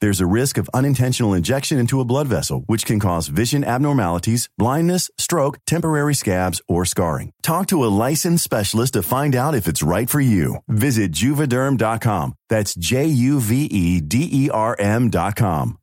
[0.00, 4.48] There's a risk of unintentional injection into a blood vessel, which can cause vision abnormalities,
[4.56, 7.32] blindness, stroke, temporary scabs, or scarring.
[7.42, 10.58] Talk to a licensed specialist to find out if it's right for you.
[10.68, 12.34] Visit juvederm.com.
[12.48, 15.78] That's J U V E D E R M.com.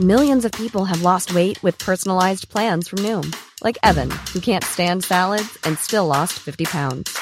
[0.00, 4.64] Millions of people have lost weight with personalized plans from Noom, like Evan, who can't
[4.64, 7.16] stand salads and still lost 50 pounds.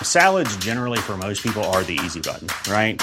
[0.00, 3.02] Salads, generally, for most people, are the easy button, right?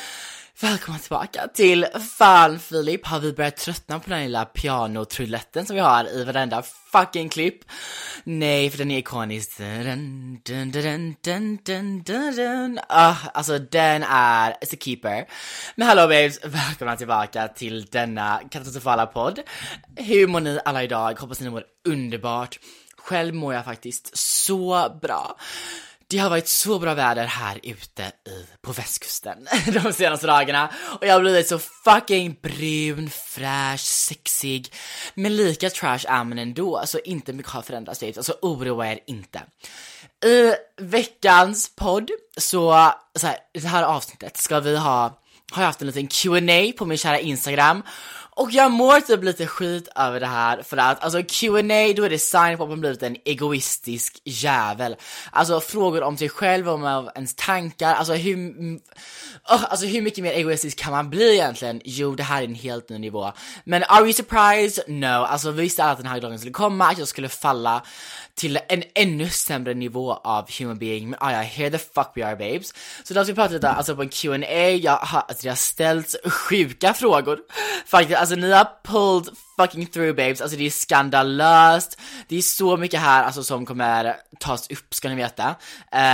[0.61, 1.85] Välkomna tillbaka till
[2.17, 3.07] Fan Filip.
[3.07, 7.59] Har vi börjat tröttna på den lilla pianotruletten som vi har i varenda fucking klipp?
[8.23, 9.57] Nej, för den är ikonisk.
[9.57, 12.79] Dun, dun, dun, dun, dun, dun, dun.
[12.89, 15.25] Ah, alltså den är it's a keeper.
[15.75, 19.39] Men hallå babes, välkomna tillbaka till denna katastrofala podd.
[19.95, 21.19] Hur mår ni alla idag?
[21.19, 22.59] Hoppas ni mår underbart.
[22.97, 25.37] Själv mår jag faktiskt så bra.
[26.11, 29.47] Det har varit så bra väder här ute i, på västkusten
[29.83, 34.73] de senaste dagarna och jag har blivit så fucking brun, fräsch, sexig.
[35.13, 38.17] Men lika trash är man ändå, så inte mycket har förändrats typ.
[38.17, 39.41] Alltså oroa er inte.
[40.25, 45.01] I veckans podd så, så här, det här avsnittet ska vi ha,
[45.51, 47.83] har jag haft en liten Q&A på min kära Instagram
[48.41, 52.09] och jag mår typ lite skit över det här för att alltså Q&A då är
[52.09, 54.95] det sign på att man blivit en egoistisk jävel.
[55.31, 58.35] Alltså frågor om sig själv, om ens tankar, alltså hur,
[59.49, 61.81] oh, alltså hur mycket mer egoistisk kan man bli egentligen?
[61.85, 63.31] Jo, det här är en helt ny nivå.
[63.63, 64.83] Men are you surprised?
[64.87, 67.81] No, alltså vi visste alla att den här dagen skulle komma, att jag skulle falla
[68.35, 72.25] till en ännu sämre nivå av human being, men ah, ja, here the fuck we
[72.25, 72.73] are babes.
[73.03, 75.57] Så då ska vi prata lite alltså på en Q&A jag har, alltså, jag har
[75.57, 77.39] ställt sjuka frågor.
[77.85, 82.41] Faktiskt, alltså Alltså, ni har pulled fucking through babes, alltså det är skandalöst, det är
[82.41, 85.55] så mycket här alltså som kommer tas upp ska ni veta.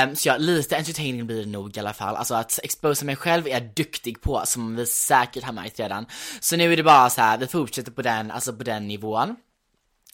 [0.05, 3.15] Um, så ja, lite entertaining blir det nog i alla fall, alltså att exposa mig
[3.15, 6.05] själv är jag duktig på, som vi säkert har märkt redan.
[6.39, 9.35] Så nu är det bara så här, vi fortsätter på den, alltså på den nivån.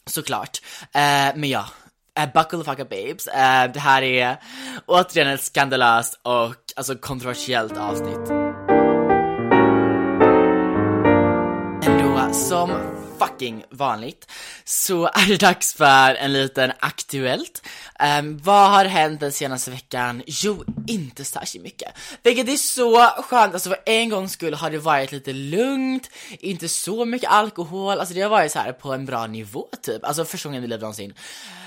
[0.06, 0.60] Såklart.
[0.82, 1.66] Uh, men ja,
[2.18, 3.26] Uh, buckle the fuck up babes.
[3.26, 4.36] Uh, det här är
[4.86, 8.43] återigen ett skandalöst och alltså kontroversiellt avsnitt.
[12.34, 12.70] Som
[13.18, 14.30] fucking vanligt
[14.64, 17.62] så är det dags för en liten aktuellt.
[18.18, 20.22] Um, vad har hänt den senaste veckan?
[20.26, 21.88] Jo, inte särskilt mycket.
[22.22, 26.68] Vilket är så skönt, alltså för en gångs skull har det varit lite lugnt, inte
[26.68, 30.24] så mycket alkohol, alltså det har varit så här på en bra nivå typ, alltså
[30.24, 31.14] första gången i livet någonsin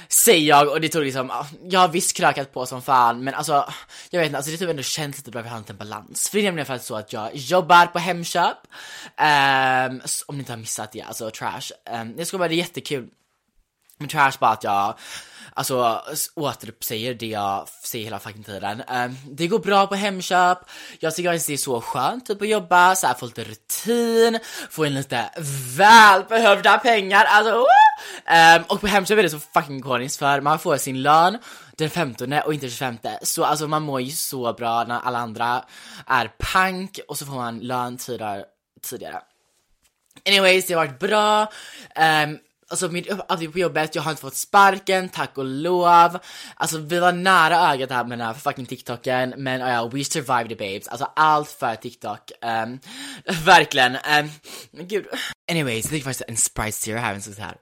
[0.09, 1.31] säger jag och det tog liksom,
[1.69, 3.69] jag har visst krökat på som fan men alltså
[4.09, 6.29] jag vet inte, alltså det typ ändå känns lite bra att vi har en balans.
[6.29, 8.57] För det är nämligen faktiskt så att jag jobbar på Hemköp,
[9.17, 11.71] um, om ni inte har missat det, alltså trash.
[12.01, 13.09] Um, jag ska bara, det är jättekul
[13.97, 14.95] med trash bara att jag
[15.57, 16.01] alltså
[16.35, 18.83] återuppsäger det jag säger hela fucking tiden.
[18.89, 20.57] Um, det går bra på Hemköp,
[20.99, 24.39] jag tycker att det är så skönt typ att jobba, så här, få lite rutin,
[24.69, 25.29] få in lite
[25.77, 30.77] välbehövda pengar, alltså um, Och på Hemköp är det så fucking koniskt för man får
[30.77, 31.37] sin lön
[31.75, 35.19] den 15 och inte den 25 Så alltså man mår ju så bra när alla
[35.19, 35.63] andra
[36.07, 38.45] är pank och så får man lön tidigare,
[38.81, 39.21] tidigare.
[40.27, 41.41] Anyways, det har varit bra.
[42.25, 42.39] Um,
[42.69, 46.19] Alltså min uppfattning alltså, på jobbet, jag har inte fått sparken, tack och lov.
[46.55, 49.89] Alltså vi var nära ögat här med den här fucking TikToken, men oh ja, uh,
[49.89, 50.87] we survived the babes.
[50.87, 52.31] Alltså allt för TikTok.
[52.41, 52.79] Um,
[53.45, 53.95] verkligen.
[53.95, 54.31] Um,
[54.71, 55.07] men gud.
[55.51, 57.57] Anyways, jag fick faktiskt en Sprite Zero här, så här.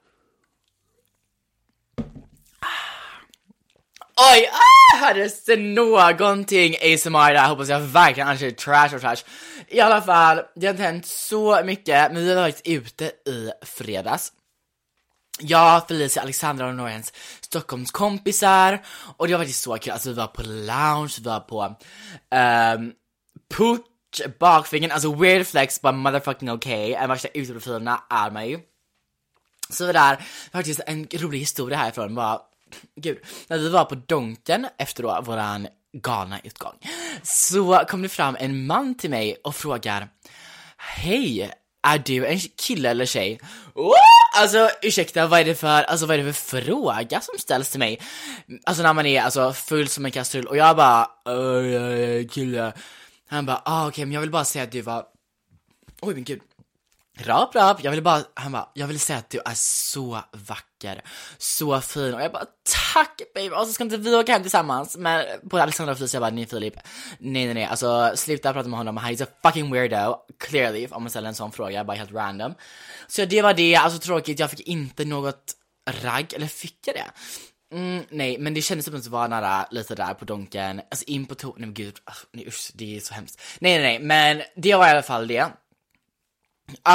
[4.17, 7.47] Oj, ah, hördes det någonting ASMR där?
[7.47, 9.23] Hoppas jag verkligen, annars är det trash och trash.
[9.67, 13.51] I alla fall, det har inte hänt så mycket, men vi har varit ute i
[13.61, 14.31] fredags.
[15.39, 17.11] Jag, Felicia, Alexandra och några Stockholms
[17.41, 18.85] Stockholmskompisar.
[19.17, 21.75] Och det var faktiskt så kul, alltså vi var på lounge, vi var på
[22.35, 22.93] um,
[23.53, 28.59] putsch, bakfingen, alltså weird flex but motherfucking okay, en värsta uteprofilerna är man ju.
[29.69, 32.15] Så det där, faktiskt en rolig historia härifrån.
[32.15, 32.41] Var,
[32.95, 33.17] gud,
[33.47, 36.75] när vi var på Donken efter då våran galna utgång,
[37.23, 40.09] så kom det fram en man till mig och frågar
[40.77, 41.51] Hej,
[41.85, 43.39] är du en kille eller tjej?
[43.75, 43.93] Oh!
[44.37, 47.79] Alltså ursäkta, vad är det för, alltså vad är det för fråga som ställs till
[47.79, 48.01] mig?
[48.63, 52.73] Alltså när man är alltså full som en kastrull och jag bara, äh, kille.
[53.27, 55.05] Han bara, ah, okej okay, men jag vill bara säga att du var,
[56.01, 56.41] oj men gud.
[57.17, 61.01] Rap, rap, jag vill bara, han bara, jag vill säga att du är så vacker,
[61.37, 62.13] så fin.
[62.13, 62.45] Och jag bara
[62.93, 64.97] tack baby och så ska inte vi åka hem tillsammans.
[64.97, 66.73] Men på Alexandra och Felicia jag bara nej Filip,
[67.19, 67.65] nej nej nej.
[67.65, 71.35] Alltså sluta prata med honom, han är a fucking weirdo, clearly om man ställer en
[71.35, 72.53] sån fråga, bara helt random.
[73.07, 75.53] Så det var det, alltså tråkigt, jag fick inte något
[76.03, 77.11] ragg, eller fick jag det?
[77.75, 81.05] Mm, nej, men det kändes som att det var nära lite där på Donken, alltså
[81.05, 83.41] in på toan, nej men gud, alltså, nej usch, det är så hemskt.
[83.59, 85.47] Nej nej nej, men det var i alla fall det.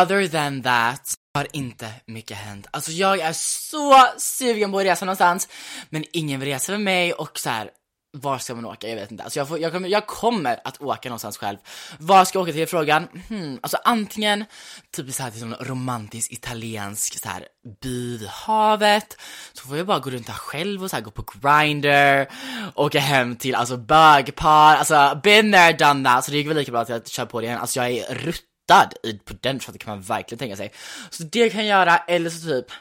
[0.03, 2.67] Other than that har inte mycket hänt.
[2.71, 5.49] Alltså jag är så sugen på att resa någonstans,
[5.91, 7.71] men ingen vill resa med mig och så här,
[8.13, 8.89] var ska man åka?
[8.89, 9.25] Jag vet inte.
[9.25, 11.59] Alltså jag, får, jag, kommer, jag kommer att åka någonstans själv.
[11.99, 12.67] Var ska jag åka till?
[12.67, 13.09] Frågan?
[13.29, 14.45] Hmm, alltså antingen
[14.93, 17.47] typ så här till någon romantisk italiensk så här
[17.83, 19.17] by vid havet.
[19.53, 22.27] Så får jag bara gå runt här själv och så här gå på Grindr,
[22.75, 26.25] åka hem till alltså bögpar, alltså been there done that.
[26.25, 27.59] Så det gick väl lika bra att jag kör på det igen.
[27.59, 30.73] Alltså jag är rutt hotad i, på den för kan man verkligen tänka sig.
[31.11, 32.73] Så det kan jag göra, eller så typ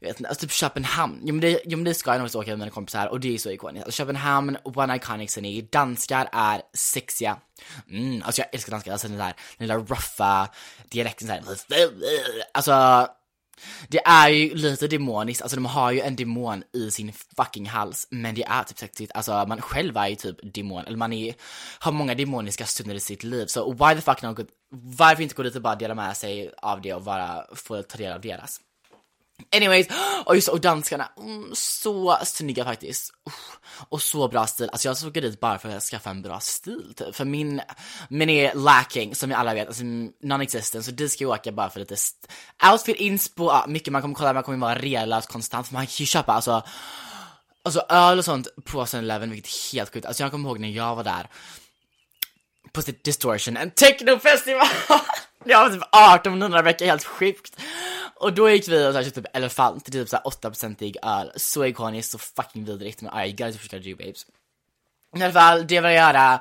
[0.00, 2.36] jag vet inte, alltså typ Köpenhamn, jo men det, jo, men det ska jag nog
[2.36, 3.86] åka med mina kompisar och det är så ikoniskt.
[3.86, 7.36] Alltså, Köpenhamn, One Iconic City, danskar är sexiga.
[7.90, 10.48] Mm, alltså jag älskar danskar, alltså den där, den där ruffa
[10.88, 11.42] dialekten såhär,
[12.54, 13.08] alltså
[13.88, 18.08] det är ju lite demoniskt, alltså de har ju en demon i sin fucking hals,
[18.10, 21.34] men det är typ sexigt, alltså man själv är ju typ demon, eller man är,
[21.78, 24.38] har många demoniska stunder i sitt liv, så why the fuck not,
[24.70, 27.98] varför inte gå dit och bara dela med sig av det och bara få ta
[27.98, 28.60] del av deras?
[29.56, 29.86] Anyways,
[30.24, 33.12] och just och danskarna, mm, så snygga faktiskt.
[33.88, 36.94] Och så bra stil, alltså jag såg dit bara för att skaffa en bra stil
[36.96, 37.16] typ.
[37.16, 37.60] För min,
[38.08, 41.70] min är lacking, som vi alla vet, alltså non-existent, så dit ska jag åka bara
[41.70, 41.96] för lite
[42.72, 45.94] outfit inspo, ja, mycket man kommer kolla, man kommer vara relös konstant, för man kan
[45.94, 46.62] ju köpa alltså
[47.62, 50.06] Alltså öl och sånt på 7-Eleven, vilket är helt sjukt.
[50.06, 51.28] Alltså jag kommer ihåg när jag var där
[52.72, 54.66] på Distortion, en technofestival!
[55.44, 57.56] jag var typ 1800 veckor, helt sjukt.
[58.14, 61.32] Och då gick vi och så köpte typ elefant, typ såhär 8-procentig öl.
[61.36, 63.02] Så ikoniskt, så fucking vidrigt.
[63.02, 64.26] Men I guys försöka do babes.
[65.16, 66.40] I alla fall, det var jag göra.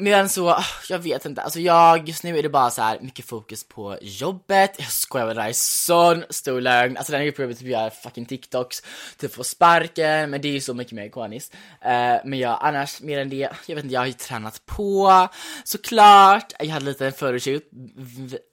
[0.00, 3.00] Men så, ah, jag vet inte, alltså jag, just nu är det bara så här
[3.00, 7.20] mycket fokus på jobbet, jag skojar med det där är sån stor lögn, alltså den
[7.20, 8.82] här gruppen typ gör fucking TikToks,
[9.16, 11.54] typ få sparken, men det är ju så mycket mer ikoniskt.
[11.54, 11.90] Uh,
[12.24, 15.28] men jag, annars mer än det, jag vet inte, jag har ju tränat på,
[15.64, 17.12] såklart, jag hade lite en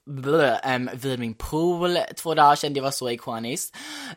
[0.07, 3.75] um, vid min pool två dagar sedan, det var så ikoniskt.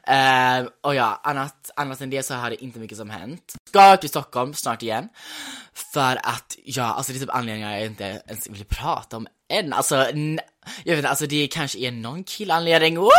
[0.08, 3.54] Uh, och ja, annat, annat än det så har det inte mycket som hänt.
[3.68, 5.08] Ska till Stockholm snart igen.
[5.92, 9.72] För att, ja, alltså det är typ anledningar jag inte ens vill prata om än.
[9.72, 12.98] Alltså, jag vet inte, alltså det kanske är någon killanledning.
[12.98, 13.10] Woo!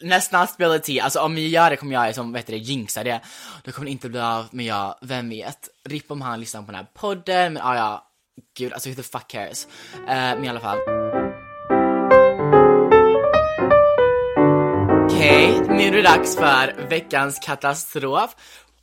[0.00, 3.20] Nästan ability, alltså om jag gör det kommer jag som, vet det, jinxa det.
[3.64, 5.68] Då kommer det inte bli av, men ja, vem vet.
[5.84, 8.06] Ripp om han lyssnar på den här podden, men ja, ja,
[8.58, 9.66] gud, alltså who the fuck cares.
[9.94, 11.23] Uh, men i alla fall.
[15.24, 15.60] Hej!
[15.68, 18.36] nu är det dags för veckans katastrof.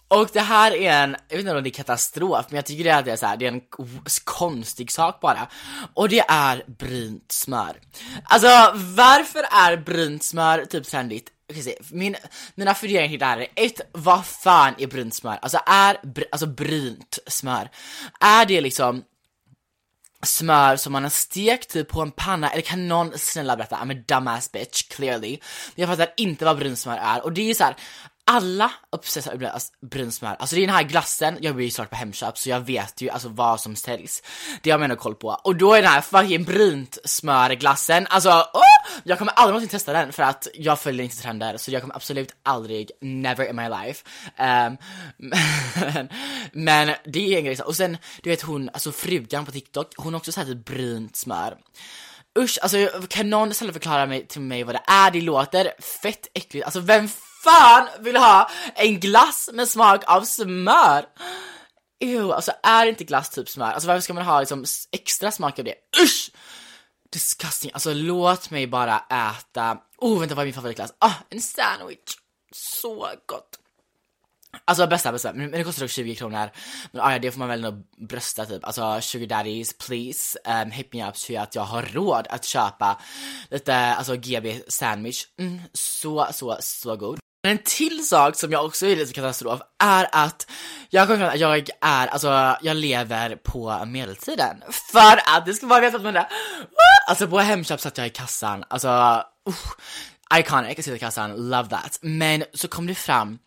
[0.07, 2.93] Och det här är en, jag vet inte om det är katastrof, men jag tycker
[2.93, 3.61] att det är så här, det är en
[4.23, 5.47] konstig sak bara.
[5.93, 7.77] Och det är brynt smör.
[8.23, 11.29] Alltså varför är brynt smör typ trendigt?
[11.91, 12.15] Min,
[12.55, 15.39] mina funderingar till det här är ett, vad fan är brynt smör?
[15.41, 15.97] Alltså är,
[16.31, 17.69] alltså brynt smör,
[18.19, 19.03] är det liksom
[20.23, 23.75] smör som man har stekt typ på en panna, eller kan någon snälla berätta?
[23.75, 25.37] I'm a dumbass bitch, clearly.
[25.75, 27.75] Jag fattar inte vad brunsmör är, och det är ju så här,
[28.25, 29.73] alla obsessar över alltså,
[30.25, 33.01] alltså det är den här glassen, jag blir ju snart på Hemköp så jag vet
[33.01, 34.23] ju alltså vad som säljs.
[34.61, 35.27] Det har man ändå koll på.
[35.27, 39.01] Och då är den här fucking brynt smörglassen, alltså oh!
[39.03, 41.95] jag kommer aldrig någonsin testa den för att jag följer inte trender så jag kommer
[41.95, 44.05] absolut aldrig, never in my life.
[44.39, 44.77] Um,
[45.17, 46.09] men,
[46.51, 50.13] men, det är en grej och sen du vet hon, alltså frugan på TikTok, hon
[50.13, 51.57] har också såhär typ brynt smör.
[52.39, 55.11] Usch, alltså kan någon snälla förklara mig, till mig vad det är?
[55.11, 57.09] Det låter fett äckligt, alltså vem
[57.43, 61.05] fan vill ha en glass med smak av smör?
[61.99, 63.71] Ew, alltså är inte glass typ smör?
[63.71, 65.75] Alltså varför ska man ha liksom extra smak av det?
[66.03, 66.31] Usch!
[67.13, 70.93] Disgusting, alltså låt mig bara äta, oh vänta vad är min favoritglass?
[70.99, 72.17] Ah, en sandwich!
[72.51, 73.57] Så gott!
[74.65, 76.49] Alltså bästa, bästa, men, det kostar dock 20 kronor.
[76.91, 78.65] Men ah, ja, det får man väl nog brösta typ.
[78.65, 83.01] Alltså sugar daddies, please, um, hit me up så att jag har råd att köpa
[83.49, 85.25] lite, alltså GB sandwich.
[85.39, 87.20] Mm, så, så, så god.
[87.43, 90.51] En till sak som jag också är lite katastrof är att
[90.89, 94.63] jag kommer att jag är, alltså jag lever på medeltiden.
[94.91, 96.27] För att det ska vara veta att det.
[97.07, 98.87] Alltså på Hemköp satt jag i kassan, alltså
[99.49, 101.99] uh, iconic, jag sitta i kassan, love that.
[102.01, 103.39] Men så kom det fram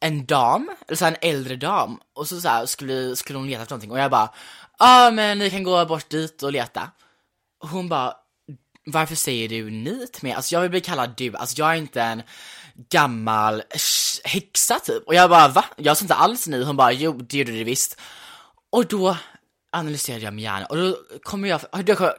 [0.00, 3.62] en dam, eller så en äldre dam, och så, så här, skulle, skulle hon leta
[3.62, 4.30] efter någonting och jag bara,
[4.78, 6.90] ja ah, men ni kan gå bort dit och leta.
[7.62, 8.14] Och hon bara,
[8.86, 10.32] varför säger du ni till mig?
[10.32, 12.22] Alltså jag vill bli kallad du, alltså jag är inte en
[12.88, 13.62] gammal
[14.24, 15.02] häxa typ.
[15.06, 15.64] Och jag bara va?
[15.76, 18.00] Jag sa inte alls ni, hon bara jo det gjorde du visst.
[18.72, 19.16] Och då
[19.72, 21.60] analyserade jag min hjärna och då kommer jag,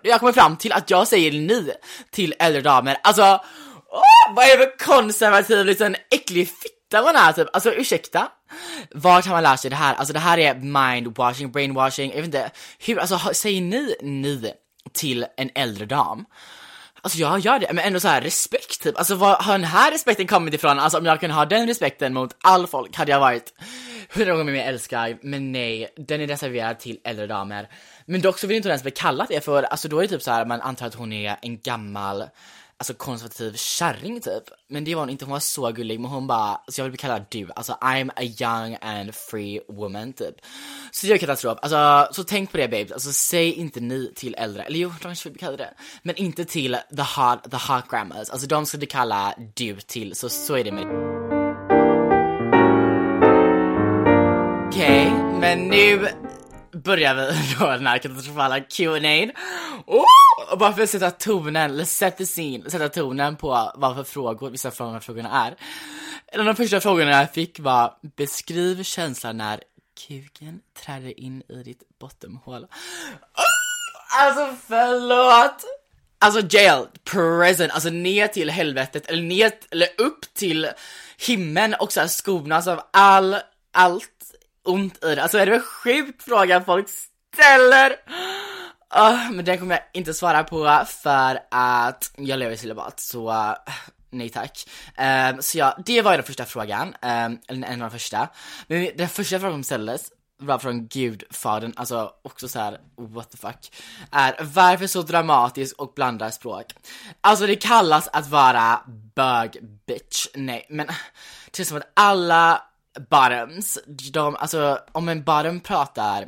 [0.01, 1.71] jag kommer fram till att jag säger ni
[2.11, 2.97] till äldre damer.
[3.03, 3.41] Alltså,
[3.91, 7.47] åh, vad är det för konservativ liten äcklig fitta man är typ?
[7.53, 8.27] Alltså ursäkta?
[8.91, 9.95] Vart har man lärt sig det här?
[9.95, 14.53] Alltså det här är mindwashing, brainwashing, jag vet inte hur, alltså säger ni ni
[14.93, 16.25] till en äldre dam?
[17.03, 18.97] Alltså jag gör det, men ändå så här respekt typ.
[18.97, 20.79] Alltså var har den här respekten kommit ifrån?
[20.79, 23.53] Alltså om jag kunde ha den respekten mot all folk hade jag varit
[24.13, 27.67] hundra gånger mer älskad, men nej, den är reserverad till äldre damer.
[28.05, 30.07] Men dock så vill inte hon ens bli kallad det för, alltså då är det
[30.07, 32.23] typ så här, man antar att hon är en gammal
[32.81, 34.43] alltså konservativ kärring typ.
[34.69, 36.91] Men det var hon inte, hon var så gullig men hon bara, så jag vill
[36.91, 40.35] bli kallad du, alltså I'm a young and free woman typ.
[40.91, 44.35] Så det är katastrof, alltså så tänk på det babes, alltså säg inte ni till
[44.37, 45.73] äldre, eller jo, de kanske vill bli kallade det.
[46.03, 50.15] Men inte till the hot, the hot grandmas, alltså de ska du kalla du till,
[50.15, 50.85] så så är det med
[54.67, 56.07] Okej, okay, men nu
[56.83, 59.31] börjar vi då den här katastrofala Q&A
[59.87, 60.05] oh!
[60.51, 64.03] Och bara för att sätta tonen, eller set the scene, sätta tonen på vad för
[64.03, 65.55] frågor vissa av de här frågorna är.
[66.27, 69.63] En av de första frågorna jag fick var Beskriv känslan när
[70.07, 72.63] kuken träder in i ditt bottenhål.
[72.63, 72.69] Oh!
[74.19, 75.65] Alltså förlåt!
[76.19, 80.69] Alltså jail, prison, alltså ner till helvetet, eller ner, eller upp till
[81.17, 83.35] himlen och såhär skonas av all,
[83.71, 84.21] allt
[84.65, 85.23] ont i det.
[85.23, 86.87] Alltså är det en sjuk fråga folk
[87.33, 87.89] ställer?
[88.95, 93.31] Uh, men den kommer jag inte svara på för att jag lever i celibat, så
[93.31, 93.53] uh,
[94.09, 94.69] nej tack.
[95.33, 98.29] Um, så ja, det var ju den första frågan, um, eller en av de första.
[98.67, 103.37] Men den första frågan som ställdes var från gudfadern, alltså också så här, what the
[103.37, 103.71] fuck,
[104.11, 106.65] är varför så dramatisk och blandar språk?
[107.21, 108.81] Alltså det kallas att vara
[109.15, 110.87] bög bitch, nej men
[111.45, 112.61] det känns som att alla
[113.09, 113.79] bottoms,
[114.13, 116.27] de, alltså om en bottom pratar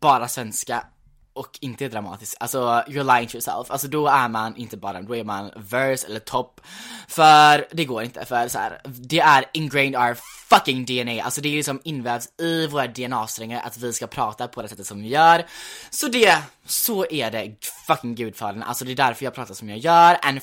[0.00, 0.86] bara svenska
[1.32, 5.06] och inte är dramatisk, alltså you're lying to yourself, alltså då är man inte bottom,
[5.06, 6.60] då är man verse eller top.
[7.08, 10.16] För det går inte, för så här, det är ingrained our
[10.48, 14.62] fucking DNA, alltså det är liksom invävs i våra DNA-strängar att vi ska prata på
[14.62, 15.46] det sättet som vi gör.
[15.90, 17.56] Så det, så är det
[17.86, 20.40] fucking gudfadern, alltså det är därför jag pratar som jag gör, and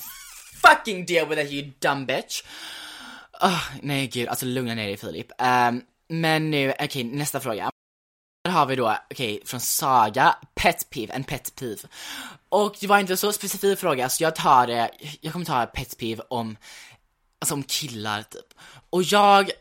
[0.62, 2.44] fucking deal with it you dumb bitch.
[3.42, 5.32] Oh, nej gud, alltså lugna ner dig Filip.
[5.42, 7.72] Um, men nu, okej, okay, nästa fråga.
[8.48, 11.82] Här har vi då, okej, okay, från Saga, pet peeve, en pet peeve.
[12.50, 15.98] Och det var inte så specifik fråga, så jag tar det, jag kommer ta pet
[15.98, 16.58] peeve om,
[17.40, 18.54] alltså om killar typ.
[18.90, 19.52] Och jag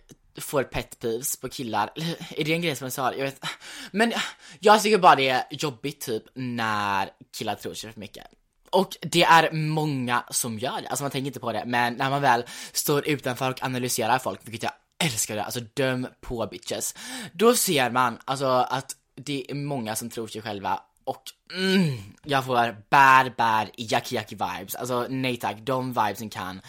[0.41, 1.91] får pet peeves på killar,
[2.37, 3.15] är det en grej som jag sa?
[3.15, 3.45] Jag vet
[3.91, 4.13] Men
[4.61, 8.27] jag tycker bara det är jobbigt typ när killar tror sig för mycket.
[8.71, 12.11] Och det är många som gör det, alltså man tänker inte på det, men när
[12.11, 14.73] man väl står utanför och analyserar folk, vilket jag
[15.05, 16.95] älskar det, alltså döm på bitches.
[17.33, 21.23] Då ser man alltså att det är många som tror sig själva och
[21.55, 26.61] mm, jag får bad bad yucky yucky vibes, alltså nej tack, de vibesen kan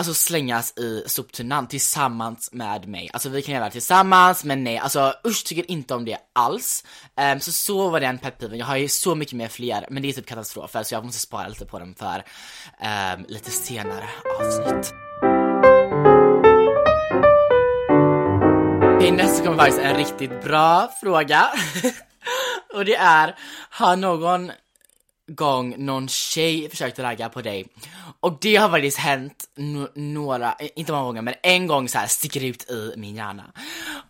[0.00, 3.10] alltså slängas i soptunnan tillsammans med mig.
[3.12, 6.84] Alltså vi kan göra det tillsammans, men nej, alltså usch tycker inte om det alls.
[7.32, 10.08] Um, så så var den peppiven, jag har ju så mycket mer fler, men det
[10.08, 12.24] är typ katastrofer så jag måste spara lite på dem för
[13.16, 14.08] um, lite senare
[14.40, 14.94] avsnitt.
[18.96, 21.48] Okej, nästa kommer faktiskt en riktigt bra fråga.
[22.74, 23.36] Och det är,
[23.70, 24.50] har någon
[25.34, 27.66] gång någon tjej försökte ragga på dig
[28.20, 29.44] och det har faktiskt hänt
[29.94, 33.52] några, inte många gånger men en gång så här sticker ut i min hjärna.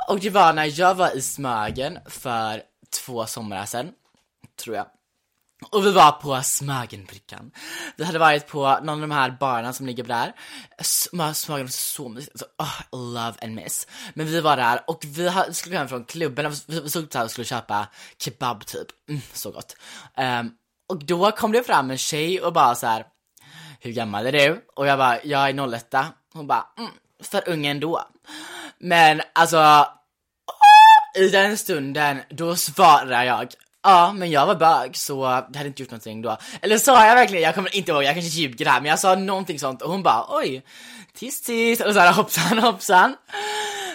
[0.08, 2.62] Och det var när jag var i Smögen för
[3.04, 3.92] två somrar sedan,
[4.64, 4.86] tror jag.
[5.70, 7.50] Och vi var på Smögenbrickan.
[7.96, 10.32] Vi hade varit på någon av de här barerna som ligger där.
[10.82, 12.32] Smögen var så mysigt.
[12.32, 12.46] Alltså,
[12.92, 13.86] oh, love and miss.
[14.14, 16.52] Men vi var där och vi skulle gå hem från klubben.
[16.66, 18.86] Vi stod där och skulle köpa kebab typ.
[19.08, 19.76] Mm, så gott.
[20.16, 20.52] Um,
[20.90, 23.04] och då kom det fram en tjej och bara så här.
[23.80, 24.64] Hur gammal är du?
[24.74, 25.94] Och jag bara, jag är 01.
[26.32, 26.90] Hon bara, mm,
[27.22, 28.02] för ung ändå.
[28.78, 29.86] Men alltså,
[31.18, 33.48] i den stunden, då svarar jag
[33.82, 36.36] Ja, men jag var bög så det hade inte gjort någonting då.
[36.62, 39.14] Eller sa jag verkligen, jag kommer inte ihåg, jag kanske ljuger här, men jag sa
[39.14, 40.62] någonting sånt och hon bara oj,
[41.14, 43.16] tis tis och så här hoppsan hoppsan.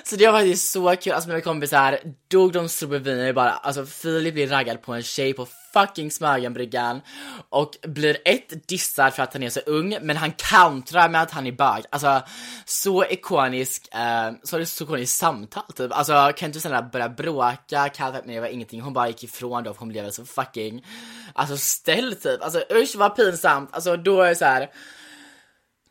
[0.10, 3.86] Så det var faktiskt så kul, alltså mina kompisar dog de stod bredvid bara, alltså
[3.86, 7.02] Filip blir raggad på en tjej på fucking Smögenbryggan
[7.50, 11.32] och blir ett dissad för att han är så ung, men han countrar med att
[11.32, 11.84] han är bög.
[11.90, 12.22] Alltså
[12.66, 15.92] så ikonisk, eh, så är det så ikoniskt samtal typ.
[15.92, 19.74] Alltså kan inte snälla börja bråka, kalla mig var ingenting, hon bara gick ifrån då
[19.74, 20.86] för hon blev så fucking,
[21.34, 22.44] alltså ställd typ.
[22.44, 24.70] Alltså usch vad pinsamt, alltså då är det så här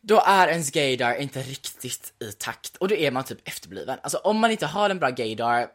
[0.07, 3.99] då är ens gaydar inte riktigt i takt och då är man typ efterbliven.
[4.03, 5.67] Alltså om man inte har en bra gaydar,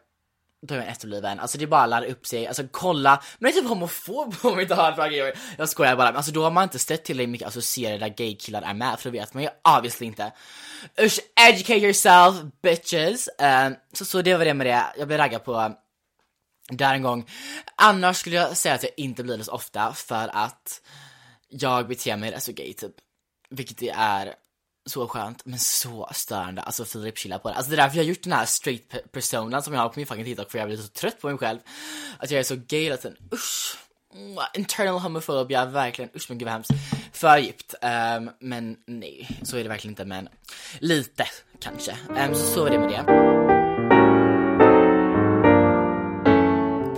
[0.67, 1.39] då är man efterbliven.
[1.39, 4.35] Alltså det är bara att ladda upp sig, alltså kolla, men det är typ homofob
[4.41, 5.33] om man inte har en bra gaydar.
[5.57, 8.61] Jag skojar bara, men alltså då har man inte sett tillräckligt mycket associerade där gaykillar
[8.61, 10.31] är med, för då vet man ju obviously inte.
[11.01, 11.19] Usch,
[11.49, 13.29] educate yourself bitches!
[13.39, 15.69] Um, så, så det var det med det, jag blev raggad på eh,
[16.69, 17.29] där en gång.
[17.75, 20.81] Annars skulle jag säga att jag inte blir det så ofta för att
[21.49, 22.95] jag beter mig rätt så gay typ.
[23.51, 24.35] Vilket det är
[24.85, 26.61] så skönt, men så störande.
[26.61, 27.55] Alltså Filip chillar på det.
[27.55, 29.99] Alltså det är därför jag har gjort den här straight personan som jag har på
[29.99, 31.59] min fucking TikTok för jag blir så trött på mig själv.
[32.17, 33.17] Att jag är så gay hela tiden.
[33.33, 33.77] Usch!
[34.53, 36.11] Internal homofobia, verkligen.
[36.15, 36.71] Usch men gud vad hemskt.
[37.13, 37.73] För djupt.
[37.81, 40.05] Um, men nej, så är det verkligen inte.
[40.05, 40.29] Men
[40.79, 41.25] lite
[41.59, 41.97] kanske.
[42.09, 43.03] Um, så så är det med det.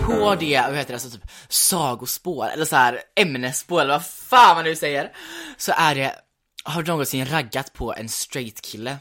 [0.05, 4.55] På det, vad heter det, alltså typ sagospår eller så här ämnesspår eller vad fan
[4.55, 5.11] man nu säger.
[5.57, 6.15] Så är det
[6.63, 8.97] har du någonsin raggat på en straight kille?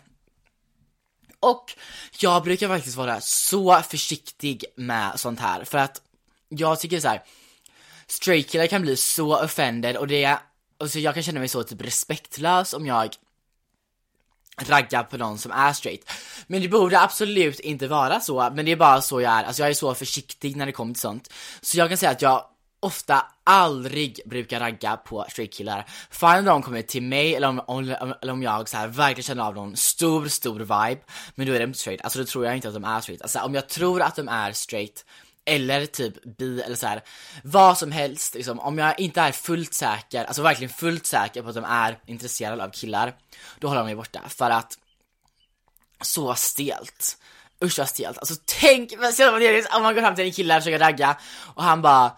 [1.40, 1.72] Och
[2.18, 6.02] jag brukar faktiskt vara så försiktig med sånt här för att
[6.48, 7.22] jag tycker så här.
[8.06, 10.38] straight killar kan bli så offended och det,
[10.78, 13.14] alltså jag kan känna mig så typ respektlös om jag
[14.60, 16.10] raggar på någon som är straight.
[16.46, 19.44] Men det borde absolut inte vara så, men det är bara så jag är.
[19.44, 21.32] Alltså jag är så försiktig när det kommer till sånt.
[21.60, 22.44] Så jag kan säga att jag
[22.82, 25.84] ofta aldrig brukar ragga på straight-killar.
[26.10, 29.22] Fine om de kommer till mig eller om, om, eller om jag så här verkligen
[29.22, 31.00] känner av någon stor, stor vibe,
[31.34, 32.04] men då är de straight.
[32.04, 33.22] Alltså då tror jag inte att de är straight.
[33.22, 35.04] Alltså om jag tror att de är straight,
[35.44, 37.02] eller typ bi eller så här,
[37.44, 41.48] vad som helst liksom, om jag inte är fullt säker, alltså verkligen fullt säker på
[41.48, 43.14] att de är intresserade av killar,
[43.58, 44.78] då håller de mig borta för att
[46.00, 47.18] så stelt.
[47.64, 48.92] Usch vad stelt, alltså tänk,
[49.72, 51.16] om man går fram till en kille och försöker ragga
[51.54, 52.12] och han bara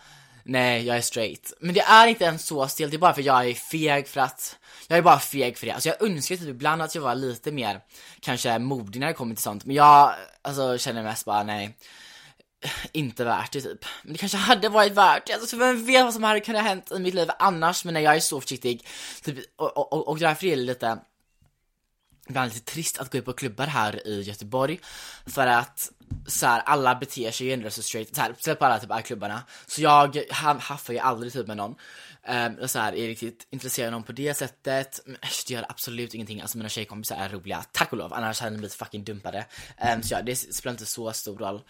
[0.45, 1.53] nej jag är straight.
[1.61, 4.21] Men det är inte ens så stelt, det är bara för jag är feg för
[4.21, 4.57] att
[4.89, 5.73] jag är bara feg för det.
[5.73, 7.81] Alltså jag önskar typ ibland att jag var lite mer
[8.21, 9.65] kanske modig när det kommer till sånt.
[9.65, 11.77] Men jag alltså känner mest bara nej.
[12.93, 13.85] Inte värt det typ.
[14.03, 15.33] Men det kanske hade varit värt det.
[15.33, 17.85] Alltså vem vet vad som hade kunnat hänt i mitt liv annars.
[17.85, 18.87] Men när jag är så försiktig.
[19.23, 20.99] Typ, och, och, och, och därför är det lite
[22.29, 24.81] ibland lite trist att gå ut på klubbar här i Göteborg
[25.27, 25.91] för att
[26.27, 29.07] så här, alla beter sig ju ändå så straight, så här, speciellt på alla typ
[29.07, 29.43] klubbarna.
[29.67, 31.75] Så jag haffar ju aldrig typ med någon.
[32.29, 35.01] Um, och så här, är riktigt intresserad av någon på det sättet.
[35.07, 38.41] Men äsch, det gör absolut ingenting, alltså mina tjejkompisar är roliga, tack och lov, annars
[38.41, 39.47] hade de blivit fucking dumpade.
[39.95, 41.63] Um, Så ja, det spelar inte så stor roll.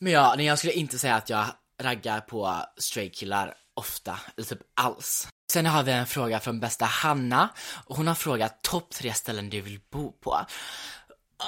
[0.00, 1.46] Men ja, nej, jag skulle inte säga att jag
[1.82, 5.28] raggar på straight killar ofta, eller typ alls.
[5.52, 7.48] Sen har vi en fråga från bästa Hanna.
[7.84, 10.46] Och hon har frågat topp tre ställen du vill bo på.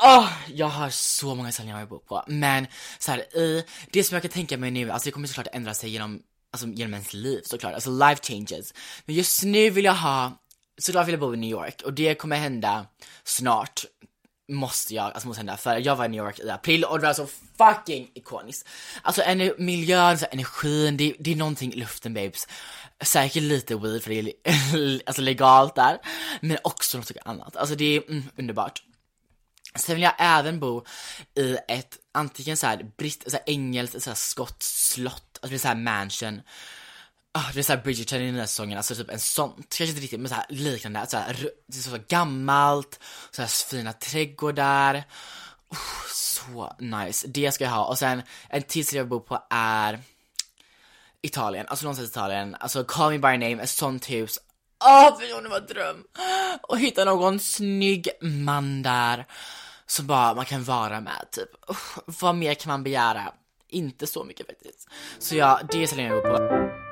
[0.00, 2.66] Oh, jag har så många ställen jag vill bo på, men
[2.98, 5.74] så här, i, det som jag kan tänka mig nu, alltså det kommer såklart ändra
[5.74, 8.74] sig genom, alltså genom ens liv såklart, alltså life changes.
[9.04, 10.32] Men just nu vill jag ha,
[10.78, 12.86] såklart vill jag bo i New York och det kommer hända
[13.24, 13.84] snart.
[14.48, 17.06] Måste jag, alltså måste hända, för jag var i New York i april och det
[17.06, 17.28] var så
[17.58, 18.68] fucking ikoniskt.
[19.02, 22.48] Alltså en, miljön, så energin, det, det är någonting i luften babes.
[23.04, 25.98] Säkert lite weed för det är alltså legalt där,
[26.40, 27.56] men också något annat.
[27.56, 28.82] Alltså det är mm, underbart.
[29.74, 30.84] Sen vill jag även bo
[31.34, 35.58] i ett antingen så här britt, så här engelskt, så här skotskt slott, alltså det
[35.58, 36.42] så här mansion.
[37.34, 40.00] Oh, det är såhär Bridgerton i den här säsongen, alltså typ en sån, kanske inte
[40.00, 41.16] riktigt men såhär liknande, så
[41.66, 45.04] det är så gammalt, såhär fina trädgårdar.
[45.68, 47.84] Oh, så nice, det ska jag ha.
[47.84, 50.00] Och sen en till jag bor på är
[51.22, 54.38] Italien, alltså någonstans i Italien, alltså Call Me By Name, ett sånt hus.
[54.84, 56.04] Åh, oh, för det var dröm!
[56.62, 59.26] Och hitta någon snygg man där
[59.92, 61.70] som bara man kan vara med typ.
[61.70, 61.76] Uh,
[62.20, 63.32] vad mer kan man begära?
[63.68, 64.88] Inte så mycket faktiskt.
[65.18, 66.91] Så ja, det är så länge jag går på.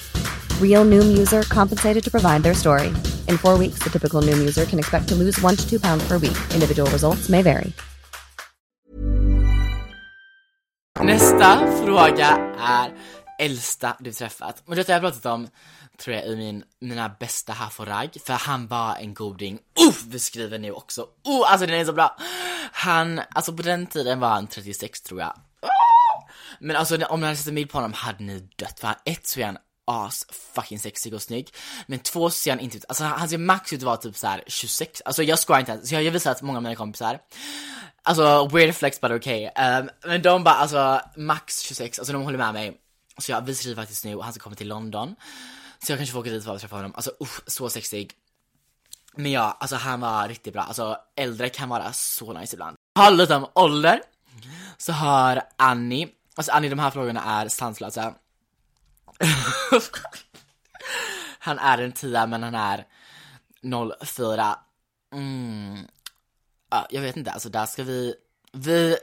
[0.61, 2.87] Real Noom user compensated to provide their story.
[3.27, 6.07] In four weeks, the typical Noom user can expect to lose one to two pounds
[6.07, 6.37] per week.
[6.53, 7.71] Individual results may vary.
[11.03, 12.91] Nästa fråga är
[13.39, 14.63] äldsta du träffat.
[14.65, 15.47] Och detta har jag pratat om,
[15.97, 19.59] tror jag, i min, mina bästa Haforag, för han var en goding.
[19.79, 21.01] Oh, vi skriver nu också.
[21.23, 22.17] Oh, alltså den är så bra.
[22.71, 25.29] Han, alltså på den tiden var han 36 tror jag.
[25.61, 26.27] Ah!
[26.59, 29.27] Men alltså om ni hade sett en bild på honom hade ni dött, för ett
[29.27, 29.57] så är han
[29.91, 31.49] as fucking sexig och snygg.
[31.87, 34.27] Men två ser han inte ut, alltså han ser max ut att vara typ så
[34.27, 37.19] här 26, alltså jag skojar inte ens, så jag har visat många av mina kompisar.
[38.03, 39.45] Alltså weird flex but okay.
[39.45, 42.77] Um, men de bara alltså max 26, alltså de håller med mig.
[43.17, 45.15] Så jag, vi skriver faktiskt nu och han ska komma till London.
[45.85, 46.91] Så jag kanske får åka dit för att träffa honom.
[46.95, 48.13] Alltså usch, så sexig.
[49.15, 50.61] Men ja, alltså han var riktigt bra.
[50.61, 52.77] Alltså äldre kan vara så nice ibland.
[52.95, 54.01] Har lite om ålder.
[54.77, 58.13] Så har Annie, alltså Annie de här frågorna är sanslösa.
[61.39, 62.85] han är en tia men han är
[64.05, 64.55] 04.
[65.13, 65.87] Mm.
[66.69, 68.15] Ja, jag vet inte, alltså där ska vi,
[68.51, 68.97] vi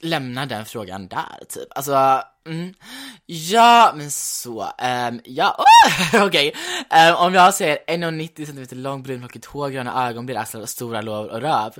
[0.00, 1.68] lämnar den frågan där typ.
[1.70, 2.74] Alltså, mm.
[3.26, 5.64] ja men så, um, ja,
[6.12, 6.54] oh, okej.
[6.90, 11.28] Ehm, om jag säger 1,90 cm lång, brunlockigt hår, gröna ögon, blir axlar, stora lår
[11.28, 11.72] och röv.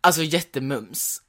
[0.00, 1.22] Alltså jättemums.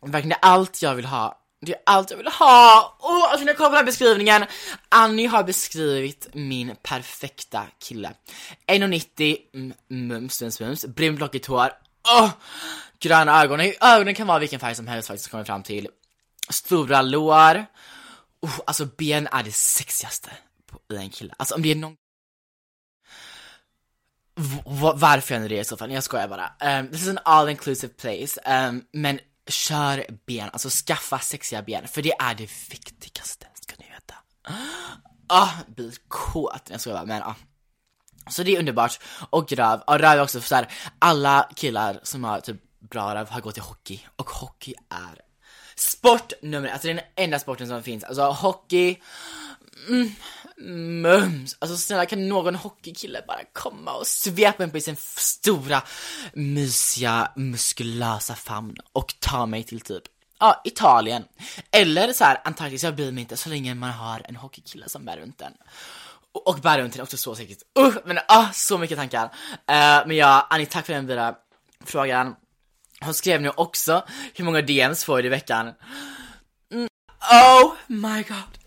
[0.00, 1.43] Verkligen allt jag vill ha.
[1.64, 2.96] Det är allt jag vill ha!
[3.00, 4.44] Oh, alltså när jag kollar på den här beskrivningen,
[4.88, 8.12] Annie har beskrivit min perfekta kille.
[8.66, 11.70] 1,90, mums, mums, mm, mums, mums, brunlockigt hår,
[12.20, 12.30] oh,
[13.00, 15.88] gröna ögon, ögonen kan vara vilken färg som helst faktiskt, kommer fram till.
[16.50, 17.66] Stora lår,
[18.40, 20.30] oh, alltså ben är det sexigaste
[20.66, 21.34] på, i en kille.
[21.36, 21.96] Alltså om det är någon
[24.36, 26.78] V- v- varför jag nu det i så fall, jag skojar bara.
[26.80, 31.88] Um, this is an all inclusive place, um, men kör ben, alltså skaffa sexiga ben,
[31.88, 34.14] för det är det viktigaste, ska ni veta.
[35.26, 37.34] Ah, blir kåt, jag skojar bara, men ah.
[38.30, 42.00] Så det är underbart, och röv, och röv är också för så här, alla killar
[42.02, 42.56] som har typ
[42.90, 45.20] bra röv har gått i hockey, och hockey är
[45.76, 48.96] sport nummer alltså det är den enda sporten som finns, alltså hockey,
[49.88, 50.14] mm,
[50.58, 55.82] mums, alltså snälla kan någon hockeykille bara komma och svepa mig på sin stora,
[56.32, 60.02] mysiga, muskulösa famn och ta mig till typ
[60.38, 61.24] Ja, Italien.
[61.70, 65.04] Eller så här, Antarktis, jag bryr mig inte så länge man har en hockeykille som
[65.04, 65.52] bär runt den.
[66.32, 67.58] Och, och bär runt den också så säkert.
[67.78, 69.24] Uh, men ah, så mycket tankar.
[69.24, 71.34] Uh, men ja, Annie, tack för den vidare
[71.84, 72.36] frågan.
[73.00, 75.72] Hon skrev nu också, hur många DMs får du i veckan?
[76.72, 76.88] Mm,
[77.32, 78.63] oh my god.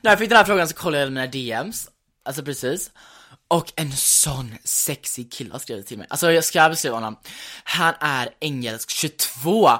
[0.00, 1.88] När jag fick den här frågan så kollade jag mina DMs,
[2.24, 2.90] alltså precis.
[3.48, 6.06] Och en sån sexig kille har skrivit till mig.
[6.10, 7.16] Alltså jag ska beskriva honom.
[7.64, 9.70] Han är engelsk 22.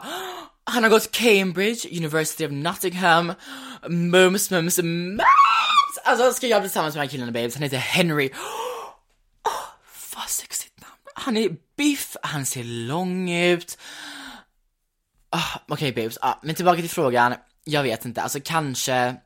[0.64, 3.32] Han har gått Cambridge, University of Nottingham,
[3.88, 5.22] mums, mums, mums.
[6.04, 8.30] Alltså ska jag bli tillsammans med den här killen babes, han heter Henry.
[9.44, 9.52] Oh,
[10.16, 10.92] vad sexigt namn.
[11.14, 13.78] Han är biff, han ser lång ut.
[15.30, 17.34] Ah, Okej babes, ah, men tillbaka till frågan.
[17.64, 19.16] Jag vet inte, alltså kanske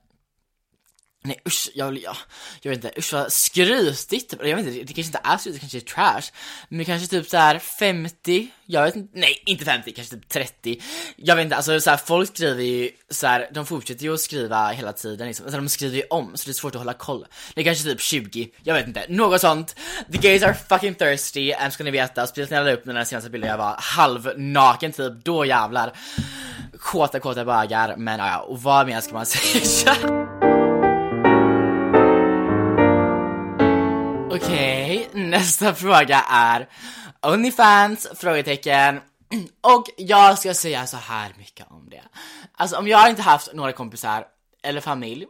[1.25, 2.17] Nej usch, jag, jag,
[2.63, 5.61] jag vet inte, usch vad skrytigt, jag vet inte, det kanske inte är skrytigt, det
[5.61, 6.33] kanske är trash.
[6.69, 10.83] Men kanske typ så här 50, jag vet inte, nej inte 50, kanske typ 30
[11.17, 14.21] Jag vet inte, alltså så här, folk skriver ju så här, de fortsätter ju att
[14.21, 16.95] skriva hela tiden liksom, alltså, de skriver ju om så det är svårt att hålla
[16.95, 17.27] koll.
[17.55, 19.77] Det är kanske typ 20, jag vet inte, något sånt.
[20.13, 23.05] The gays are fucking thirsty, and ska ni veta, speciellt när jag la upp mina
[23.05, 25.93] senaste bilder jag var halvnaken typ, då jävlar.
[26.79, 29.27] Kåta kåta bögar, men ja, och vad mer ska man
[29.67, 30.32] säga?
[34.35, 36.68] Okej, okay, nästa fråga är
[37.23, 38.09] Onlyfans?
[38.14, 39.01] Frågetecken.
[39.61, 42.03] Och jag ska säga så här mycket om det.
[42.53, 44.27] Alltså om jag inte haft några kompisar
[44.62, 45.27] eller familj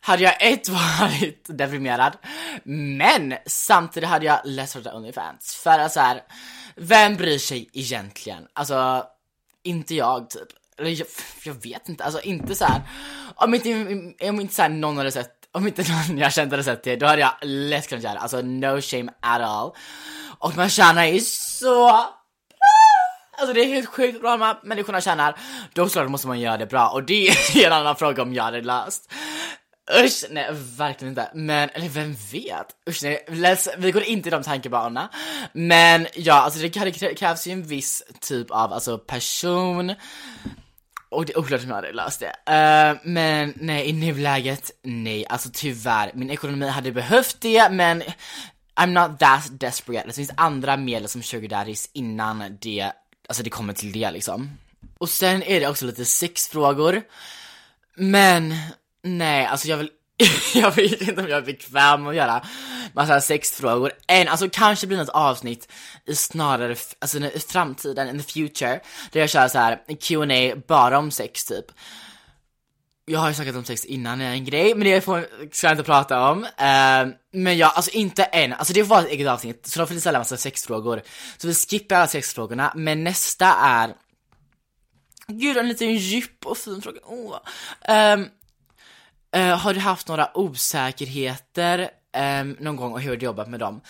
[0.00, 0.68] hade jag ett
[1.00, 2.16] varit deprimerad,
[2.64, 5.54] men samtidigt hade jag lätt startat Onlyfans.
[5.54, 6.22] För att såhär,
[6.74, 8.46] vem bryr sig egentligen?
[8.52, 9.06] Alltså,
[9.62, 10.48] inte jag typ.
[10.78, 11.06] Eller jag,
[11.44, 12.82] jag vet inte, alltså inte så här.
[13.34, 13.70] om inte,
[14.28, 16.96] om inte så här, någon hade sett om inte någon jag kände hade sett det,
[16.96, 18.20] då hade jag lätt kunnat göra det.
[18.20, 19.72] Alltså no shame at all.
[20.38, 22.22] Och man tjänar ju så bra!
[23.38, 25.38] Alltså det är helt sjukt bra man, människorna tjänar.
[25.72, 28.42] Då såklart måste man göra det bra och det är en annan fråga om jag
[28.42, 29.12] hade löst.
[30.04, 31.30] Usch, nej verkligen inte.
[31.34, 32.66] Men, eller vem vet?
[32.88, 35.08] Usch nej, let's, vi går inte i de tankebanorna.
[35.52, 39.94] Men ja, alltså det, det krävs ju en viss typ av alltså person
[41.08, 42.26] och det är oklart om jag hade löst det.
[42.26, 45.26] Uh, men nej, i nuläget, nej.
[45.26, 48.02] Alltså tyvärr, min ekonomi hade behövt det, men
[48.74, 50.06] I'm not that desperate.
[50.06, 52.92] Det finns andra medel som sugar daddies innan det,
[53.28, 54.50] alltså det kommer till det liksom.
[54.98, 57.02] Och sen är det också lite sexfrågor.
[57.96, 58.54] Men,
[59.02, 59.90] nej, alltså jag vill
[60.54, 62.42] jag vet inte om jag är bekväm med att göra
[62.92, 65.72] massa sexfrågor än, alltså kanske blir något avsnitt
[66.06, 68.80] i snarare, alltså i framtiden, in the future,
[69.12, 71.64] där jag kör så här Q&A bara om sex typ.
[73.04, 75.66] Jag har ju snackat om sex innan, det är en grej, men det får, ska
[75.66, 76.44] jag inte prata om.
[76.44, 79.86] Uh, men ja, alltså inte än, alltså det får vara ett eget avsnitt, så då
[79.86, 81.02] får ni ställa massa sexfrågor.
[81.36, 83.94] Så vi skippar alla sexfrågorna, men nästa är
[85.28, 87.00] Gud, en liten djup och fin fråga.
[87.04, 87.38] Oh.
[88.14, 88.28] Um,
[89.36, 93.60] Eh, har du haft några osäkerheter eh, någon gång och hur har du jobbat med
[93.60, 93.80] dem?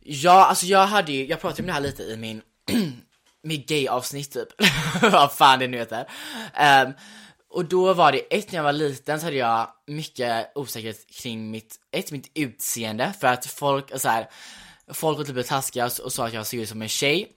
[0.00, 2.42] Ja, alltså jag hade ju, jag pratade om det här lite i min,
[3.42, 4.48] min gay-avsnitt typ,
[5.12, 6.08] vad fan det nu heter.
[6.86, 6.92] Um,
[7.50, 11.50] och då var det, ett när jag var liten så hade jag mycket osäkerhet kring
[11.50, 14.28] mitt, ett mitt utseende för att folk, så här,
[14.92, 17.28] folk var typ taskiga och sa att jag såg ut som en tjej.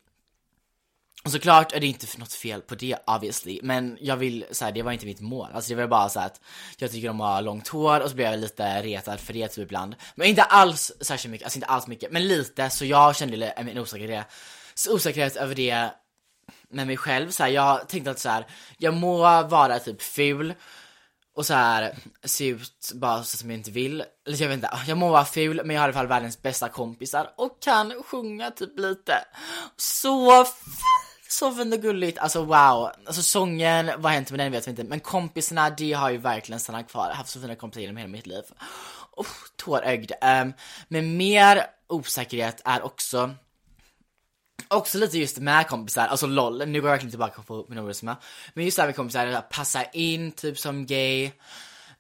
[1.26, 4.66] Och såklart är det inte för något fel på det obviously, men jag vill, så
[4.66, 5.50] här, det var inte mitt mål.
[5.54, 6.42] Alltså det var bara så att
[6.78, 9.48] jag tycker om att ha långt hår och så blev jag lite retad för det
[9.48, 9.96] typ ibland.
[10.16, 13.78] Men inte alls särskilt mycket, alltså inte alls mycket, men lite, så jag kände en
[13.78, 14.28] osäkerhet,
[14.74, 15.90] så osäkerhet över det
[16.70, 17.32] med mig själv.
[17.32, 20.54] Så här, jag tänkte att så här, jag må vara typ ful
[21.36, 24.04] och så här se ut bara så som jag inte vill.
[24.28, 26.42] Eller jag vet inte, jag må vara ful men jag har i alla fall världens
[26.42, 29.14] bästa kompisar och kan sjunga typ lite.
[29.78, 32.92] Så så fint och gulligt, alltså wow.
[33.06, 36.18] Alltså sången, vad har hänt med den vet vi inte, men kompisarna, de har ju
[36.18, 37.04] verkligen stannat kvar.
[37.04, 38.44] Jag har haft så fina kompisar genom hela mitt liv.
[39.12, 40.12] Oh, tårögd.
[40.12, 40.54] Um,
[40.88, 43.36] men mer osäkerhet är också
[44.68, 48.18] Också lite just med kompisar, alltså LOL, nu går jag verkligen tillbaka på min orosma.
[48.54, 51.26] Men just det här med kompisar, passa in typ som gay.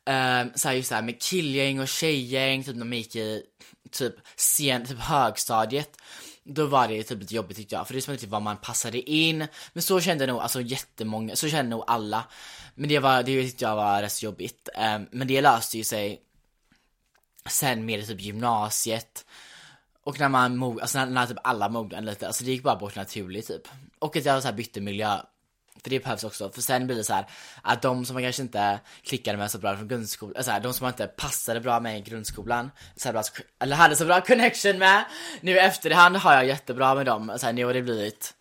[0.06, 3.44] Um, så här just det här med killgäng och tjejgäng, typ när man gick i
[3.92, 5.98] typ sen, typ högstadiet
[6.44, 8.58] då var det typ lite jobbigt tyckte jag, för det var inte typ vad man
[8.58, 9.48] passade in.
[9.74, 12.24] Men så kände nog alltså jättemånga, så kände nog alla.
[12.76, 14.70] Men det var, det tyckte jag var rätt jobbigt.
[14.76, 16.22] Um, men det löste ju sig
[17.50, 19.26] sen med typ gymnasiet.
[20.04, 22.76] Och när man mog, alltså när, när typ alla mognade lite, alltså det gick bara
[22.76, 23.68] bort naturligt typ.
[24.00, 25.20] Och att jag så här bytte miljö.
[25.82, 27.26] För det behövs också, för sen blir det så här,
[27.62, 30.74] att de som man kanske inte klickade med så bra från grundskolan, alltså här, de
[30.74, 33.24] som man inte passade bra med i grundskolan, så här,
[33.60, 35.06] eller hade så bra connection med,
[35.42, 38.34] nu efterhand har jag jättebra med dem, så här, nu har det blivit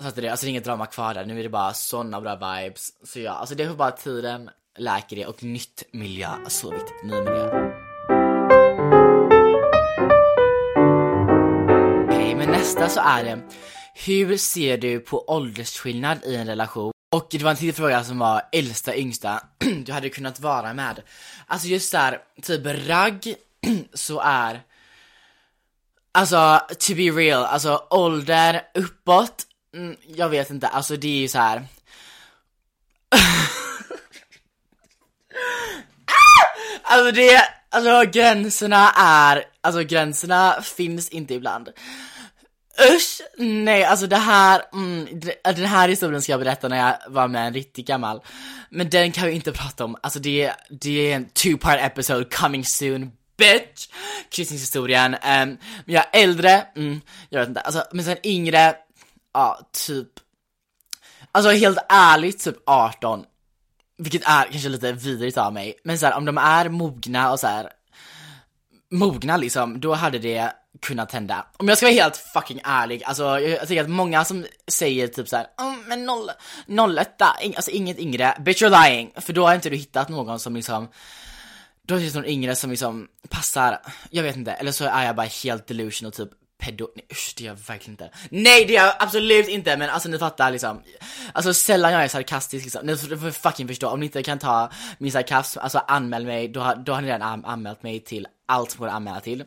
[0.00, 2.20] så att det, alltså det är inget drama kvar där, nu är det bara sådana
[2.20, 2.92] bra vibes.
[3.04, 7.14] Så ja, alltså det är bara tiden läker det och nytt miljö, så viktigt, ny
[7.14, 7.46] miljö.
[12.04, 13.42] Okej, okay, men nästa så är det
[14.04, 16.92] hur ser du på åldersskillnad i en relation?
[17.12, 19.40] Och det var en till fråga som var äldsta, yngsta
[19.84, 21.02] du hade kunnat vara med.
[21.46, 23.34] Alltså just där, typ ragg
[23.94, 24.62] så är
[26.12, 31.28] Alltså, to be real, alltså ålder uppåt, mm, jag vet inte, alltså det är ju
[31.28, 31.56] så här.
[36.82, 41.72] alltså det, alltså gränserna är, alltså gränserna finns inte ibland.
[42.80, 43.20] Usch!
[43.38, 45.08] Nej, alltså det här, mm,
[45.44, 48.20] alltså den här historien ska jag berätta när jag var med en riktigt gammal.
[48.70, 52.64] Men den kan vi inte prata om, alltså det, det är en two-part episode coming
[52.64, 53.88] soon, bitch!
[54.30, 58.74] Kryssningshistorien, um, men jag är äldre, mm, jag vet inte, alltså, men sen yngre,
[59.34, 60.08] ja, typ,
[61.32, 63.24] alltså helt ärligt, typ 18.
[63.98, 67.40] Vilket är kanske lite vidrigt av mig, men så här, om de är mogna och
[67.40, 67.70] så här
[68.90, 70.52] mogna liksom, då hade det
[70.86, 71.46] kunnat hända.
[71.56, 75.28] Om jag ska vara helt fucking ärlig, alltså jag, tycker att många som säger typ
[75.28, 76.30] såhär, oh, men noll,
[76.66, 80.38] nolletta, ing, alltså inget yngre, bitch you're lying, för då har inte du hittat någon
[80.40, 80.88] som liksom
[81.82, 83.78] då finns det någon yngre som liksom passar,
[84.10, 87.44] jag vet inte, eller så är jag bara helt delusional typ pedo, nej usch det
[87.44, 88.10] gör jag verkligen inte.
[88.30, 90.82] Nej det gör jag absolut inte men alltså ni fattar liksom.
[91.32, 94.70] Alltså sällan jag är sarkastisk liksom, ni får fucking förstå, om ni inte kan ta
[94.98, 98.70] min sarkasm, alltså anmäl mig, då, har- då har ni redan anmält mig till allt
[98.70, 99.44] som går att anmäla till.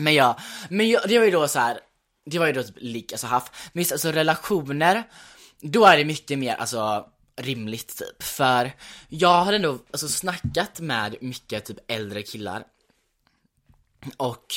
[0.00, 1.80] Men ja, men jag, det var ju då så här.
[2.26, 5.04] det var ju då typ lik, alltså haft, men just alltså relationer,
[5.60, 8.72] då är det mycket mer alltså rimligt typ, för
[9.08, 12.64] jag har ändå alltså snackat med mycket typ äldre killar
[14.16, 14.54] och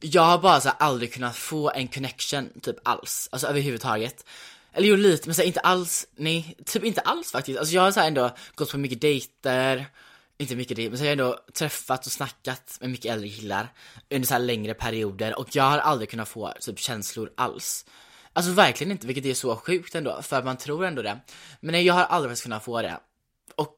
[0.00, 4.24] jag har bara så här, aldrig kunnat få en connection typ alls, alltså överhuvudtaget.
[4.72, 7.58] Eller jo lite, men så här, inte alls, nej, typ inte alls faktiskt.
[7.58, 9.86] Alltså jag har så här, ändå gått på mycket dejter,
[10.38, 13.72] inte mycket det, men så har jag ändå träffat och snackat med mycket äldre killar
[14.10, 17.86] under så här längre perioder och jag har aldrig kunnat få typ känslor alls.
[18.32, 21.20] Alltså verkligen inte, vilket är så sjukt ändå, för man tror ändå det.
[21.60, 23.00] Men jag har aldrig faktiskt kunnat få det.
[23.56, 23.76] Och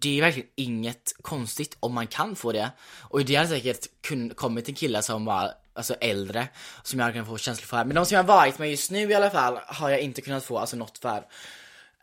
[0.00, 2.70] det är verkligen inget konstigt om man kan få det.
[3.00, 6.48] Och det hade säkert kun- kommit en kille som var alltså äldre,
[6.82, 7.84] som jag kan få känslor för.
[7.84, 10.20] Men de som jag har varit med just nu i alla fall har jag inte
[10.20, 11.24] kunnat få alltså något för.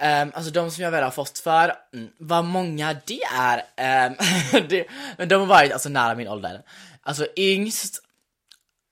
[0.01, 4.15] Um, alltså de som jag väl har fått för, mm, vad många det är, Um,
[4.69, 6.62] det, men de har varit alltså nära min ålder.
[7.01, 7.99] Alltså yngst,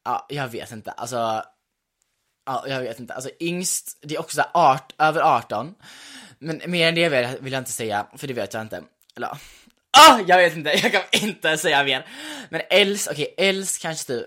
[0.05, 1.43] ja jag vet inte, alltså
[2.45, 3.13] Ja, jag vet inte.
[3.13, 5.75] Alltså yngst, det är också art, över 18.
[6.39, 8.83] Men mer än det vill vill jag inte säga, för det vet jag inte.
[9.15, 9.37] Eller ja.
[9.91, 12.07] ah, jag vet inte, jag kan inte säga mer.
[12.49, 14.25] Men äldst, okej, äldst kanske typ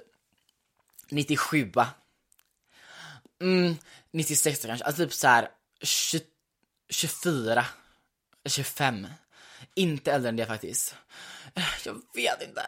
[1.11, 1.73] 97
[3.41, 3.77] Mm,
[4.13, 5.49] 96 kanske, alltså typ såhär
[5.83, 6.21] 20,
[6.95, 7.67] 24,
[8.45, 9.07] 25.
[9.75, 10.95] Inte äldre än det faktiskt.
[11.85, 12.67] Jag vet inte.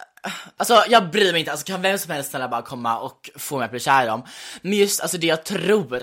[0.56, 3.56] Alltså jag bryr mig inte, alltså kan vem som helst snälla bara komma och få
[3.58, 4.26] mig att bli kär i dem.
[4.62, 6.02] Men just alltså det jag tror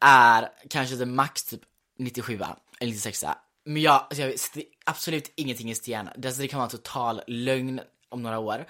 [0.00, 1.60] är kanske det max typ
[1.98, 2.34] 97
[2.80, 3.24] eller 96
[3.64, 6.08] Men jag, alltså, jag vet, absolut ingenting i sten.
[6.16, 8.66] Det, alltså, det kan vara en total lögn om några år.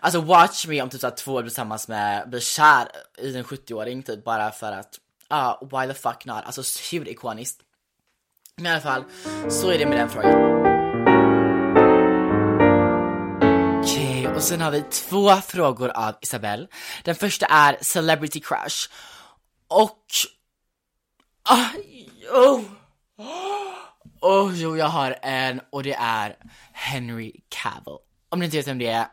[0.00, 2.88] Alltså watch me om typ såhär två år tillsammans med, blir kär
[3.18, 6.44] i en 70-åring typ bara för att, ja uh, why the fuck not?
[6.44, 6.62] Alltså
[6.92, 7.60] hur ikoniskt.
[8.56, 9.04] Men i alla fall,
[9.50, 10.62] så är det med den frågan.
[13.80, 16.66] Okej, och sen har vi två frågor av Isabelle.
[17.04, 18.90] Den första är Celebrity Crush.
[19.68, 20.06] Och...
[21.42, 21.68] Ah,
[22.32, 22.60] oh.
[24.20, 26.36] oh, jo, jag har en och det är
[26.72, 27.98] Henry Cavill.
[28.28, 29.06] Om ni inte vet vem det är,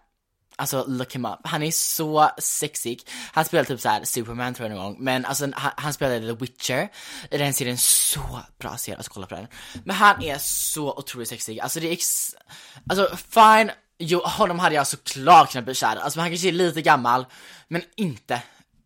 [0.59, 1.39] alltså look him up.
[1.43, 3.01] Han är så sexig.
[3.31, 6.45] Han spelar typ såhär Superman tror jag någon gång, men alltså han, han spelade The
[6.45, 6.89] Witcher
[7.31, 9.47] i den serien, så bra serie, alltså kolla på den.
[9.85, 12.35] Men han är så otroligt sexig, alltså det är ex...
[12.89, 15.99] Alltså fine, jo honom hade jag såklart kunnat bli kär i.
[15.99, 17.25] alltså han kanske är lite gammal,
[17.67, 18.41] men inte.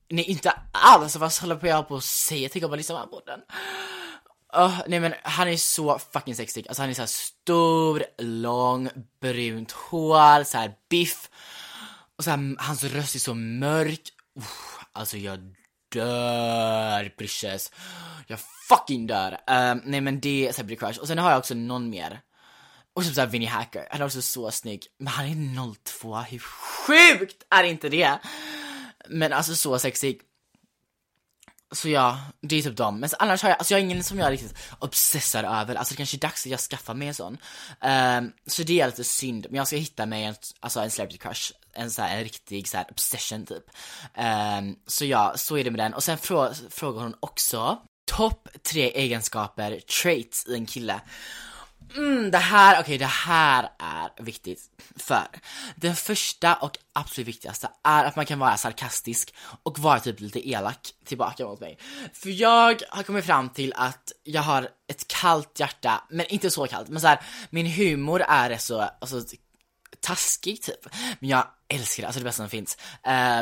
[0.09, 2.49] Nej inte alls, vad håller jag på att säga?
[2.51, 3.39] Tänk om man lyssnar på den.
[4.53, 8.89] Oh, nej men han är så fucking sexig, alltså han är såhär stor, lång,
[9.21, 11.29] brunt hår, så här biff
[12.23, 14.01] och så här, hans röst är så mörk,
[14.37, 14.45] Uh,
[14.91, 15.39] alltså jag
[15.91, 17.71] dör brysches,
[18.27, 19.31] jag fucking dör.
[19.31, 22.21] Uh, nej men det är Celebrity Crush, och sen har jag också någon mer.
[22.93, 26.39] Och typ såhär Vinnie Hacker, han är också så snygg, men han är 02, hur
[26.39, 28.19] sjukt är inte det?
[29.09, 30.21] Men alltså så sexig.
[31.73, 32.99] Så ja, det är typ dem.
[32.99, 35.75] Men annars har jag, alltså jag har ingen som jag riktigt obsessar över.
[35.75, 37.37] Alltså det kanske är dags att jag skaffar mig en sån.
[37.81, 41.17] Um, så det är lite synd, men jag ska hitta mig en, alltså en celebrity
[41.17, 41.51] crush.
[41.73, 43.63] En så här, en riktig så här obsession typ.
[44.17, 45.93] Um, så ja, så är det med den.
[45.93, 51.01] Och sen frå, frågar hon också topp tre egenskaper, traits i en kille.
[51.95, 54.61] Mm, det här, okej det här är viktigt.
[54.95, 55.27] För
[55.75, 60.49] det första och absolut viktigaste är att man kan vara sarkastisk och vara typ lite
[60.49, 61.77] elak tillbaka mot mig.
[62.13, 66.67] För jag har kommit fram till att jag har ett kallt hjärta, men inte så
[66.67, 69.21] kallt, men så här, min humor är rätt så, alltså
[70.03, 70.87] taskig typ.
[71.19, 72.77] Men jag älskar det, alltså det bästa som finns.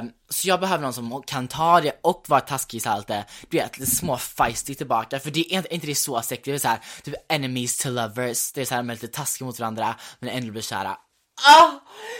[0.02, 3.26] Um, så jag behöver någon som kan ta det och vara taskig så här lite,
[3.49, 5.20] du vet, lite små feisty tillbaka.
[5.20, 7.89] För det är inte, inte det så sexigt, det är så här, typ enemies to
[7.89, 8.51] lovers.
[8.51, 10.97] Det är så här, de är lite taskiga mot varandra, men ändå blir kära.
[11.44, 11.72] Ah,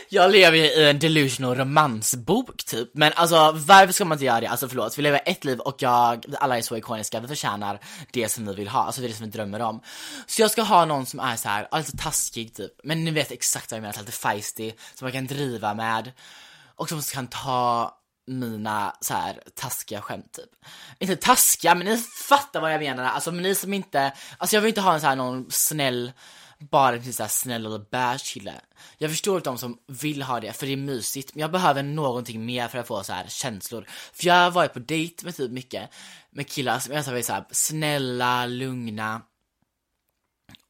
[0.08, 4.40] jag lever ju i en delusional romansbok typ, men alltså varför ska man inte göra
[4.40, 4.46] det?
[4.46, 7.80] Alltså förlåt, vi lever ett liv och jag, alla är så ikoniska, vi förtjänar
[8.12, 9.80] det som vi vill ha, alltså det är det som vi drömmer om.
[10.26, 13.30] Så jag ska ha någon som är så här, lite taskig typ, men ni vet
[13.30, 16.12] exakt vad jag menar, lite feisty, som man kan driva med
[16.76, 20.50] och som kan ta mina så här taskiga skämt typ.
[20.98, 21.96] Inte taskiga, men ni
[22.28, 23.04] fattar vad jag menar.
[23.04, 26.12] Alltså men ni som inte, alltså jag vill inte ha en så här någon snäll
[26.70, 28.60] bara en sån här snäll eller kille.
[28.98, 32.46] Jag förstår de som vill ha det, för det är mysigt, men jag behöver någonting
[32.46, 33.86] mer för att få så här känslor.
[34.12, 35.90] För jag har varit på dejt med typ mycket,
[36.30, 39.22] med killar som är så här, snälla, lugna.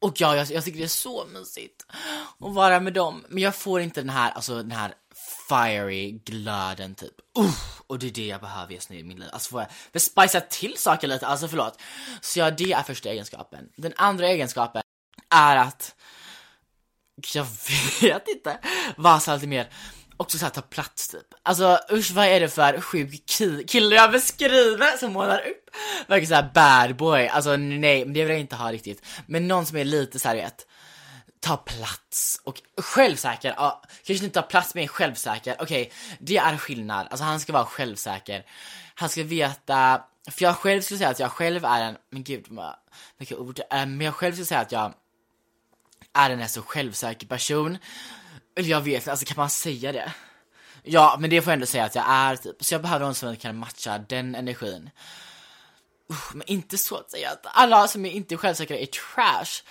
[0.01, 1.87] Och ja, jag, jag tycker det är så mysigt
[2.39, 4.95] att vara med dem, men jag får inte den här, alltså den här
[5.49, 7.15] fiery glöden typ.
[7.39, 7.55] Uh,
[7.87, 9.29] och det är det jag behöver just nu i min liv.
[9.33, 11.81] Alltså får jag spicea till saker lite, alltså förlåt.
[12.21, 13.69] Så ja, det är första egenskapen.
[13.77, 14.83] Den andra egenskapen
[15.33, 15.95] är att
[17.35, 17.47] jag
[18.01, 18.59] vet inte,
[18.97, 19.69] vara så lite mer
[20.23, 21.27] också såhär ta plats typ.
[21.43, 23.27] Alltså usch vad är det för sjuk
[23.69, 25.71] kille jag beskriver som målar upp?
[26.07, 29.05] Verkar såhär bad boy, alltså nej, det vill jag inte ha riktigt.
[29.27, 30.67] Men någon som är lite såhär vet,
[31.41, 36.57] ta plats och självsäker, ja, kanske inte ta plats men självsäker, okej, okay, det är
[36.57, 37.07] skillnad.
[37.11, 38.45] Alltså han ska vara självsäker.
[38.95, 42.47] Han ska veta, för jag själv skulle säga att jag själv är en, men gud,
[42.49, 42.75] vad
[43.19, 44.95] vilka ord, ehm, men jag själv skulle säga att jag
[46.15, 47.79] är en så självsäker person.
[48.57, 50.13] Eller jag vet alltså kan man säga det?
[50.83, 52.65] Ja, men det får jag ändå säga att jag är typ.
[52.65, 54.91] Så jag behöver någon som kan matcha den energin.
[56.11, 59.63] Uh, men inte så att säga att alla som är inte självsäkra är trash.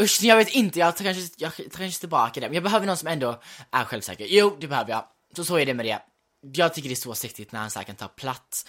[0.00, 2.46] Usch, jag vet inte, jag tar kanske, jag tar kanske tillbaka det.
[2.46, 4.26] Men jag behöver någon som ändå är självsäker.
[4.28, 5.04] Jo, det behöver jag.
[5.36, 5.98] Så så är det med det.
[6.40, 8.66] Jag tycker det är så sexigt när han så kan ta plats.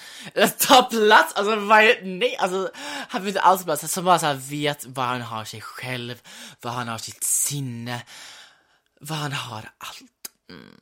[0.59, 1.33] Ta plats?
[1.33, 2.71] Alltså vad är, nej alltså
[3.09, 3.91] han vill inte alls plats.
[3.91, 6.21] Som bara så vet vad han har sig själv,
[6.61, 8.03] vad han har sitt sinne,
[8.99, 10.31] vad han har allt.
[10.49, 10.79] Mm.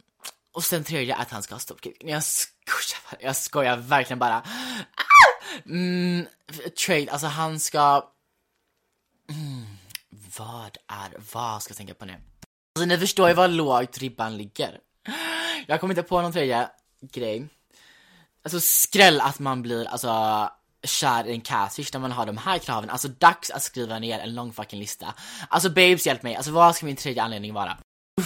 [0.54, 1.98] Och sen tredje att han ska ha stoppkuk.
[2.00, 4.36] Jag skojar, jag skojar verkligen bara.
[4.36, 4.88] Ah!
[5.66, 6.28] Mm,
[6.86, 8.10] trade, alltså han ska...
[9.30, 9.66] Mm,
[10.38, 12.14] vad är, vad ska jag tänka på nu?
[12.76, 14.80] Alltså ni förstår ju var lågt ribban ligger.
[15.68, 16.70] Jag kommer inte på någon tredje
[17.02, 17.48] grej.
[18.44, 20.50] Alltså skräll att man blir alltså
[20.84, 22.90] kär i en catfish när man har de här kraven.
[22.90, 25.14] Alltså dags att skriva ner en lång fucking lista.
[25.50, 27.78] Alltså babes hjälp mig, alltså vad ska min tredje anledning vara?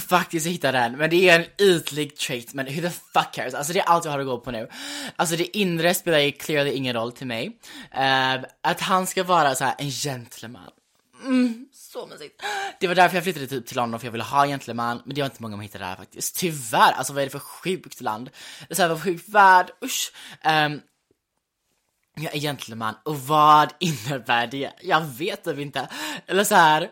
[0.07, 3.53] Faktiskt jag hittade den, men det är en ytlig trait, men who the fuck cares?
[3.53, 4.69] Alltså det är allt jag har att gå på nu.
[5.15, 7.47] Alltså det inre spelar ju clearly ingen roll till mig.
[7.97, 10.71] Uh, att han ska vara så här en gentleman.
[11.23, 12.43] Mm, så mysigt.
[12.79, 15.21] Det var därför jag flyttade typ till London, för jag ville ha gentleman, men det
[15.21, 16.35] var inte många som hittade där faktiskt.
[16.35, 18.29] Tyvärr, alltså vad är det för sjukt land?
[18.59, 20.13] Det är så här, vad sjukt värld, usch.
[20.45, 20.81] Um,
[22.15, 24.71] jag är gentleman, och vad innebär det?
[24.81, 25.89] Jag vet typ inte.
[26.27, 26.89] Eller så här.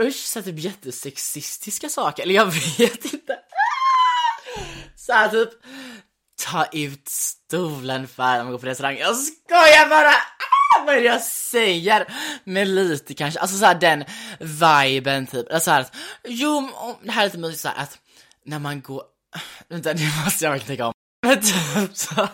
[0.00, 3.38] Usch, så här, typ jättesexistiska saker, eller jag vet inte.
[4.96, 5.50] Så här, typ,
[6.46, 8.96] ta ut stolen för att man går på restaurang.
[8.96, 10.14] Jag skojar bara!
[10.86, 12.06] Vad är det jag säger?
[12.44, 14.04] Med lite kanske, alltså såhär den
[14.40, 16.70] viben typ, alltså såhär att, jo,
[17.02, 17.98] det här är lite mysigt såhär att
[18.44, 19.02] när man går,
[19.68, 20.92] vänta det måste jag verkligen tänka om.
[21.26, 22.28] Men typ så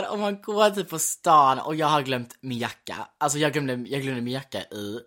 [0.10, 3.72] om man går typ på stan och jag har glömt min jacka, alltså jag glömde,
[3.72, 5.00] jag glömde min jacka i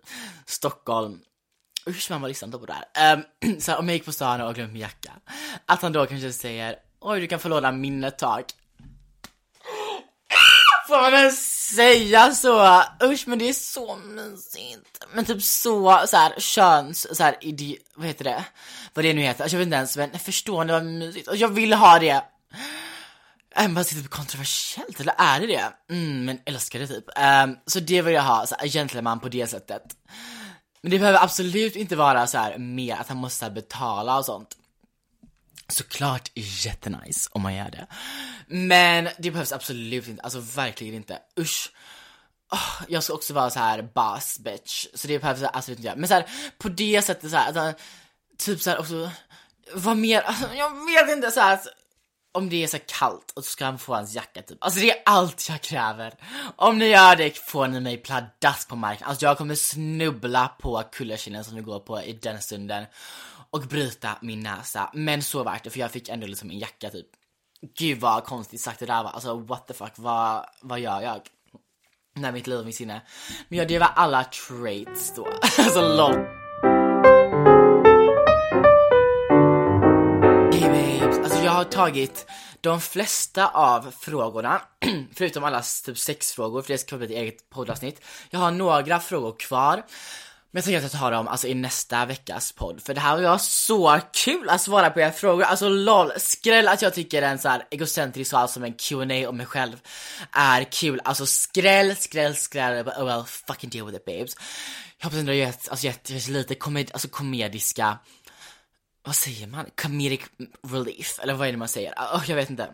[0.46, 1.20] Stockholm
[1.86, 3.50] Usch mamma var liksom inte på det ehm, här.
[3.50, 5.12] Um, så om jag gick på stan och glömde min jacka,
[5.66, 8.44] att han då kanske säger Oj du kan få låna min ett tag
[10.88, 12.82] Får man ens säga så?
[13.02, 15.04] Usch men det är så mysigt.
[15.12, 17.36] Men typ så, så här köns, så här
[17.94, 18.44] vad heter det?
[18.94, 21.28] Vad det nu heter, alltså, jag vet inte ens men förstår ni vad mysigt?
[21.28, 22.22] Och jag vill ha det.
[23.56, 25.94] Även Är typ kontroversiellt eller är det det?
[25.94, 27.04] Mm, men älskar det typ.
[27.44, 29.82] Um, så det vill jag ha, så här, gentleman på det sättet.
[30.82, 34.56] Men det behöver absolut inte vara så här mer att han måste betala och sånt.
[35.68, 37.86] Såklart jättenice om man gör det.
[38.46, 41.18] Men det behövs absolut inte, alltså verkligen inte.
[41.38, 41.72] Usch.
[42.50, 45.96] Oh, jag ska också vara så här boss bitch, så det behövs absolut inte göra.
[45.96, 46.26] Men så här,
[46.58, 47.84] på det sättet så här, alltså,
[48.38, 49.10] typ så här också,
[49.72, 51.60] vad mer, alltså, jag vet inte så här,
[52.34, 54.64] om det är så kallt och så ska han få hans jacka typ.
[54.64, 56.14] Alltså det är allt jag kräver.
[56.56, 59.06] Om ni gör det får ni mig pladask på marken.
[59.06, 62.84] Alltså jag kommer snubbla på kullerkinden som det går på i den stunden
[63.54, 64.90] och bryta min näsa.
[64.92, 67.06] Men så värt det för jag fick ändå liksom en jacka typ.
[67.78, 69.10] Gud vad konstigt sagt det där var.
[69.10, 71.20] Alltså what the fuck, vad, vad gör jag?
[72.14, 73.02] När mitt liv och mitt sinne.
[73.48, 75.26] Men ja, det var alla traits då.
[75.58, 76.28] alltså långt.
[80.54, 82.26] Hey babes, alltså jag har tagit
[82.60, 84.62] de flesta av frågorna,
[85.14, 88.04] förutom alla typ sex frågor, för det ska bli ett eget poddavsnitt.
[88.30, 89.82] Jag har några frågor kvar.
[90.54, 93.22] Men jag tänker att jag tar dem alltså, i nästa veckas podd, för det här
[93.22, 95.42] var så kul att svara på era frågor.
[95.42, 99.36] Alltså LOL, skräll att jag tycker en så här egocentrisk svar som en Q&A om
[99.36, 99.80] mig själv
[100.32, 101.00] är kul.
[101.04, 104.36] Alltså skräll, skräll, skräll, oh well, fucking deal with it babes.
[104.98, 107.98] Jag hoppas ändå har gett, alltså gett lite komed, alltså komediska,
[109.02, 109.66] vad säger man?
[109.74, 110.20] Comedic
[110.62, 111.92] relief, eller vad är det man säger?
[111.92, 112.68] Oh, jag vet inte.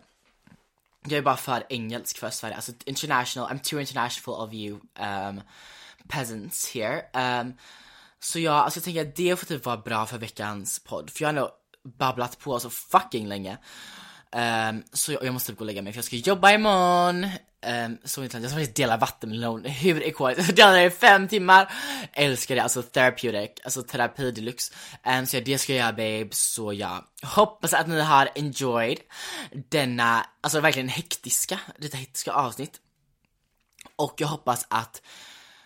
[1.04, 4.80] Jag är bara för engelsk för Sverige, alltså international, I'm too international of you
[5.28, 5.40] um,
[6.08, 7.02] peasants here.
[7.14, 7.54] Um,
[8.20, 11.22] så jag, alltså jag tänker att det får typ vara bra för veckans podd, för
[11.22, 11.50] jag har ändå
[11.98, 13.58] babblat på så fucking länge.
[14.32, 17.24] Um, så jag, jag, måste typ gå och lägga mig för jag ska jobba imorgon.
[17.66, 20.46] Um, så inte, jag ska faktiskt dela vattenmelon, hur ikoniskt?
[20.46, 21.72] Jag delade i fem timmar!
[22.12, 24.74] Älskar det, alltså therapeutic, alltså terapi deluxe.
[25.06, 28.98] Um, så ja, det ska jag göra babe, så jag hoppas att ni har enjoyed
[29.68, 32.80] denna, alltså verkligen hektiska, detta hektiska avsnitt.
[33.96, 35.02] Och jag hoppas att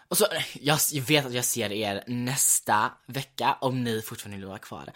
[0.09, 0.27] och så,
[0.61, 4.93] jag, vet att jag ser er nästa vecka om ni fortfarande vill vara kvar.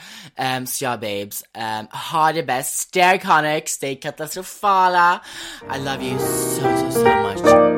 [0.57, 5.21] Um, så ja babes, um, ha det bäst, stay iconic, stay katastrofala.
[5.75, 7.78] I love you so so so much.